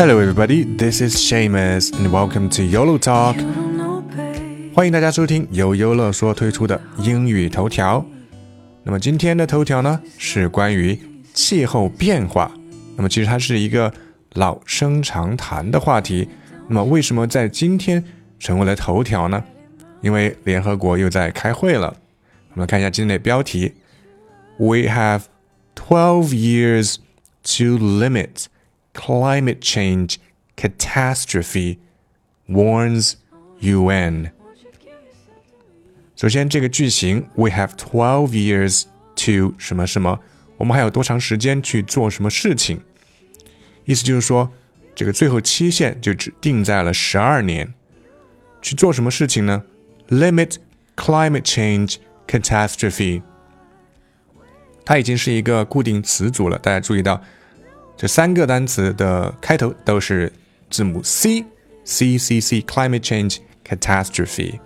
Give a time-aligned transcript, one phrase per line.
[0.00, 0.64] Hello, everybody.
[0.64, 3.36] This is Seamus, and welcome to YOLO Talk.
[4.74, 8.02] 欢迎大家收听由优乐说推出的英语头条。
[8.82, 10.98] 那么今天的头条呢是关于
[11.34, 12.50] 气候变化。
[12.96, 13.92] 那么其实它是一个
[14.32, 16.26] 老生常谈的话题。
[16.66, 18.02] 那么为什么在今天
[18.38, 19.44] 成为了头条呢？
[20.00, 21.94] 因为联合国又在开会了。
[22.54, 23.74] 我们来看一下今天的标题
[24.56, 25.24] ：We have
[25.76, 26.96] twelve years
[27.42, 28.46] to limit
[28.93, 30.15] climate change
[30.55, 31.77] catastrophe,
[32.47, 33.13] warns
[33.59, 34.31] UN.
[36.15, 38.83] 首先，这个句型 "We have twelve years
[39.15, 40.19] to 什么什么，
[40.57, 42.81] 我们还有多长时间去做什么事情？
[43.83, 44.51] 意思就是说，
[44.95, 47.73] 这个最后期限就只定在了十二年。
[48.61, 49.63] 去做什么事情呢？
[50.09, 50.55] Limit
[50.95, 53.21] climate change catastrophe。
[54.83, 57.21] 它已经是一个固定词组了，大家注意到，
[58.00, 60.32] 这三个单词的开头都是
[60.70, 64.58] 字母 C，C C C climate change catastrophe。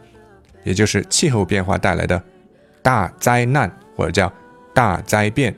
[0.62, 2.22] 也就是气候变化带来的
[2.80, 4.32] 大灾难，或者叫
[4.72, 5.52] 大灾变。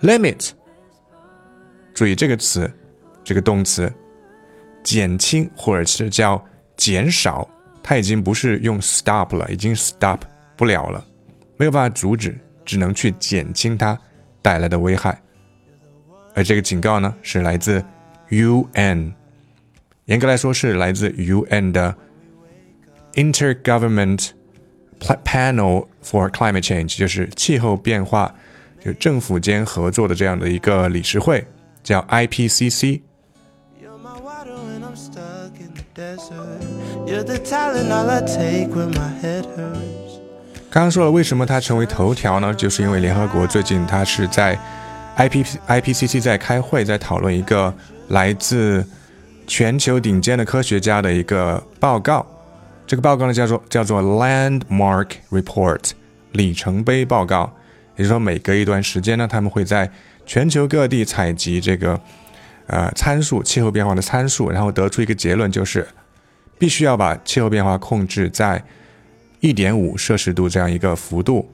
[0.00, 0.50] limit，
[1.92, 2.72] 注意这个词，
[3.24, 3.92] 这个动词，
[4.84, 6.40] 减轻或者是叫
[6.76, 7.50] 减少，
[7.82, 10.20] 它已经不是用 stop 了，已经 stop
[10.56, 11.04] 不了了，
[11.56, 13.98] 没有办法阻止，只能去减轻它
[14.40, 15.20] 带来的危害。
[16.34, 17.84] 而这个警告呢，是来自
[18.30, 19.12] UN，
[20.06, 21.94] 严格来说是来自 UN 的。
[23.14, 24.30] Intergovernment
[24.98, 28.34] Panel for Climate Change，就是气候变化，
[28.82, 31.46] 就政府间合作的这样的一个理事会，
[31.82, 33.02] 叫 IPCC。
[40.70, 42.54] 刚刚说了，为什么它成为头条呢？
[42.54, 44.58] 就是因为联合国最近它是在
[45.16, 47.72] IP IPCC 在开会，在讨论一个
[48.08, 48.84] 来自
[49.46, 52.26] 全球顶尖的科学家的一个报告。
[52.86, 55.90] 这个报告呢叫做叫做 Landmark Report
[56.32, 57.52] 里程碑报告，
[57.96, 59.90] 也就是说每隔一段时间呢，他们会在
[60.26, 62.00] 全球各地采集这个
[62.66, 65.86] 呃参数，气候变化的参数，然后得出一个结论，就是
[66.58, 68.62] 必须要把气候变化控制在
[69.40, 71.48] 一点五摄氏度这样一个幅度。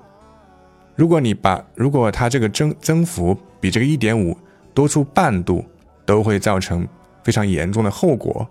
[0.99, 4.37] 如果你把如果它这个增增幅比这个一点五
[4.75, 5.65] 多出半度，
[6.05, 6.87] 都会造成
[7.23, 8.47] 非常严重的后果，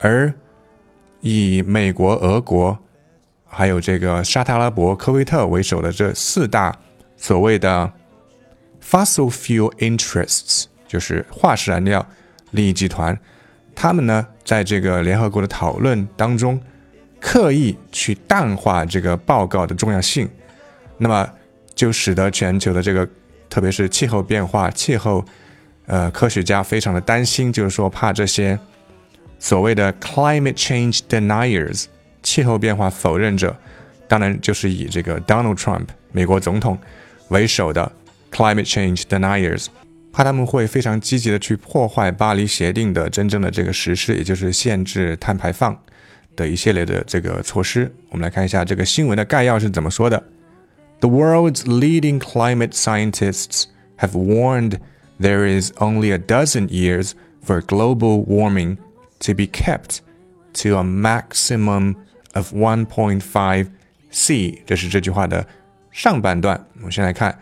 [0.00, 0.32] 而。
[1.20, 2.78] 以美国、俄国，
[3.44, 6.72] 还有这个沙特阿拉伯、科威特为首的这四大
[7.16, 7.92] 所谓的
[8.80, 12.06] fossil fuel interests，就是化石燃料
[12.52, 13.18] 利益集团，
[13.74, 16.60] 他们呢在这个联合国的讨论当中，
[17.18, 20.30] 刻意去淡化这个报告的重要性，
[20.98, 21.28] 那么
[21.78, 23.08] 就使得全球的这个，
[23.48, 25.24] 特别是气候变化、气候，
[25.86, 28.58] 呃，科学家非常的担心，就是说怕这些。
[29.38, 31.84] 所谓的 climate change deniers，
[32.24, 33.56] 气候变化否认者，
[34.08, 36.76] 当然就是以这个 Donald Trump 美国总统
[37.28, 37.92] 为首的
[38.32, 39.66] climate change deniers，
[40.12, 45.80] 怕他们会非常积极的去破坏巴黎协定的真正的这个实施，也就是限制碳排放
[46.34, 47.94] 的一系列的这个措施。
[48.08, 50.20] 我们来看一下这个新闻的概要是怎么说的
[50.99, 53.65] ：The world's leading climate scientists
[53.97, 54.79] have warned
[55.19, 57.13] there is only a dozen years
[57.43, 58.77] for global warming.
[59.23, 60.01] to be kept
[60.53, 61.95] to a maximum
[62.33, 63.67] of 1.5
[64.11, 64.61] C。
[64.65, 65.47] 这是这句话的
[65.91, 66.67] 上半段。
[66.75, 67.39] 我们先来看，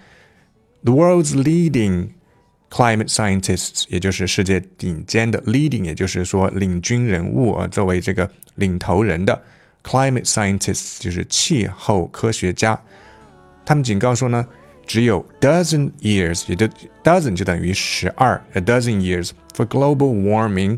[0.83, 2.09] the world's leading
[2.69, 9.41] climate scientists，也就是世界顶尖的 leading，也就是说领军人物啊，作为这个领头人的
[9.83, 12.79] climate scientists 就是气候科学家。
[13.65, 14.45] 他们警告说呢，
[14.85, 16.67] 只有 dozen years，也就
[17.03, 20.77] dozen 就等于十二，a dozen years for global warming。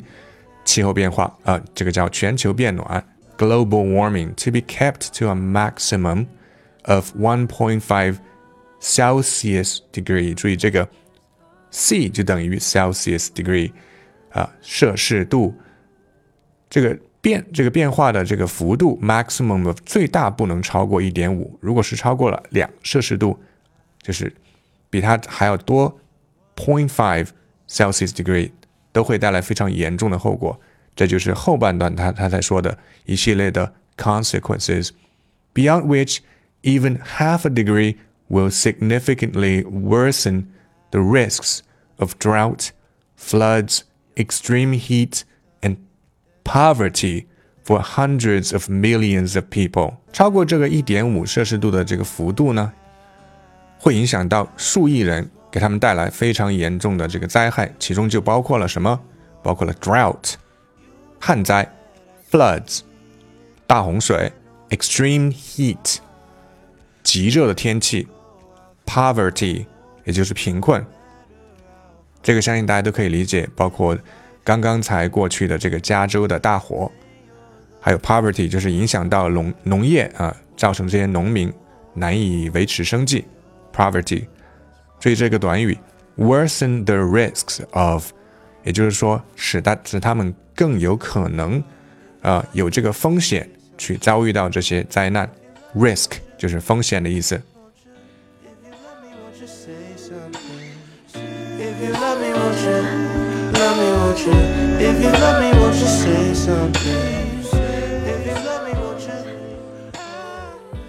[0.65, 3.05] 气候变化啊，这个叫全球变暖
[3.37, 6.27] （global warming） to be kept to a maximum
[6.83, 8.17] of 1.5
[8.79, 10.33] Celsius degree。
[10.33, 10.87] 注意这个
[11.69, 13.73] C 就等于 Celsius degree
[14.31, 15.53] 啊，摄氏度。
[16.69, 16.97] 这个
[17.27, 23.39] 变这个变化的这个幅度 maximum of 最大不能超过一点五，如果是超过了两摄氏度，
[24.01, 24.33] 就是
[24.89, 25.99] 比它还要多
[26.55, 27.27] point five
[27.67, 28.51] Celsius degree。
[28.93, 30.61] 都会带来非常严重的后果。
[30.95, 34.91] 这就是后半段他他在说的一系列的 consequences,
[35.51, 36.19] beyond which
[36.61, 37.95] even half a degree
[38.29, 40.43] will significantly worsen
[40.91, 41.61] the risks
[41.97, 42.69] of drought,
[43.17, 43.79] floods,
[44.15, 45.23] extreme heat, and
[46.48, 47.26] Poverty
[47.62, 49.96] for hundreds of millions of people。
[50.12, 52.72] 超过这个一点五摄氏度的这个幅度呢，
[53.78, 58.98] 会影响到数亿人给他们带来非常严重的这个灾害，其中就包括了什么？
[59.42, 60.34] 包括了 drought
[61.20, 61.70] 旱灾
[62.30, 62.80] ，floods
[63.66, 64.32] 大洪水
[64.70, 65.98] ，extreme heat
[67.02, 68.08] 极热的天气
[68.86, 69.66] ，poverty
[70.04, 70.84] 也就是贫困。
[72.22, 73.96] 这个相信大家都可以理解，包括
[74.48, 76.90] 刚刚才过去的这个加州的大火，
[77.82, 81.52] 还有 poverty 就是影响到农农业啊，造成这些农民
[81.92, 83.26] 难以维持生计
[83.76, 84.24] ，poverty。
[84.98, 85.76] 注意这个短语
[86.16, 88.10] worsen the risks of，
[88.64, 91.62] 也就是说使他使他们更有可能，
[92.22, 93.46] 呃，有这个风险
[93.76, 95.30] 去遭遇到这些灾难
[95.76, 97.38] ，risk 就是风险的意思。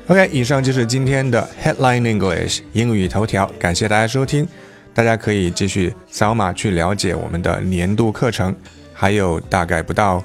[0.07, 4.48] OK，以上就是今天的 Headline English 英语头条，感谢大家收听。
[4.92, 8.56] 大家可以继续扫码去了解我们的年度课程，
[8.92, 10.24] 还有大概不到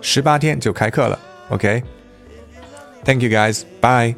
[0.00, 1.18] 十八天就开课了。
[1.50, 4.14] OK，Thank you guys，bye。